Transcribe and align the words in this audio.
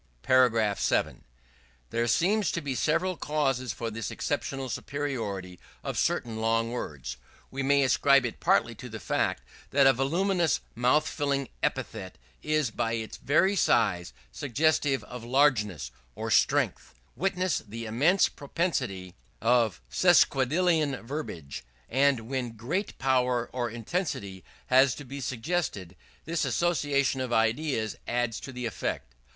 _§7. 0.79 1.23
There 1.91 2.07
seem 2.07 2.41
to 2.41 2.59
be 2.59 2.73
several 2.73 3.15
causes 3.15 3.71
for 3.71 3.91
this 3.91 4.09
exceptional 4.09 4.67
superiority 4.67 5.59
of 5.83 5.95
certain 5.95 6.37
long 6.41 6.71
words. 6.71 7.17
We 7.51 7.61
may 7.61 7.83
ascribe 7.83 8.25
it 8.25 8.39
partly 8.39 8.73
to 8.73 8.89
the 8.89 8.99
fact 8.99 9.43
that 9.69 9.85
a 9.85 9.93
voluminous, 9.93 10.59
mouth 10.73 11.07
filling 11.07 11.49
epithet 11.61 12.17
is, 12.41 12.71
by 12.71 12.93
its 12.93 13.17
very 13.17 13.55
size, 13.55 14.11
suggestive 14.31 15.03
of 15.03 15.23
largeness 15.23 15.91
or 16.15 16.31
strength; 16.31 16.95
witness 17.15 17.59
the 17.59 17.85
immense 17.85 18.27
pomposity 18.27 19.13
of 19.39 19.81
sesquipedalian 19.91 20.99
verbiage: 21.05 21.63
and 21.87 22.21
when 22.21 22.57
great 22.57 22.97
power 22.97 23.51
or 23.53 23.69
intensity 23.69 24.43
has 24.65 24.95
to 24.95 25.05
be 25.05 25.21
suggested, 25.21 25.95
this 26.25 26.43
association 26.43 27.21
of 27.21 27.31
ideas 27.31 27.95
aids 28.07 28.39
the 28.39 28.65
effect. 28.65 29.13